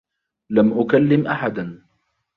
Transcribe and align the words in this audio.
لم 0.49 0.79
أكلّم 0.79 1.27
أحدا. 1.27 1.83